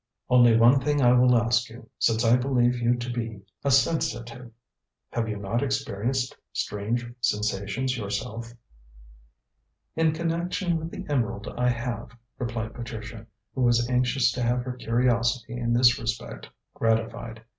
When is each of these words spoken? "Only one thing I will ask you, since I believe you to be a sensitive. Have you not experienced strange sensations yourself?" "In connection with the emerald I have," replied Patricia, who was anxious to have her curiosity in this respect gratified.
"Only 0.31 0.57
one 0.57 0.79
thing 0.81 0.99
I 0.99 1.13
will 1.13 1.37
ask 1.37 1.69
you, 1.69 1.87
since 1.99 2.25
I 2.25 2.35
believe 2.35 2.75
you 2.81 2.95
to 2.95 3.13
be 3.13 3.43
a 3.63 3.69
sensitive. 3.69 4.51
Have 5.11 5.29
you 5.29 5.37
not 5.37 5.61
experienced 5.61 6.35
strange 6.51 7.05
sensations 7.21 7.95
yourself?" 7.95 8.51
"In 9.95 10.11
connection 10.11 10.77
with 10.79 10.89
the 10.89 11.05
emerald 11.07 11.47
I 11.55 11.69
have," 11.69 12.17
replied 12.39 12.73
Patricia, 12.73 13.27
who 13.53 13.61
was 13.61 13.87
anxious 13.91 14.31
to 14.31 14.41
have 14.41 14.63
her 14.63 14.73
curiosity 14.73 15.53
in 15.55 15.71
this 15.71 15.99
respect 15.99 16.49
gratified. 16.73 17.43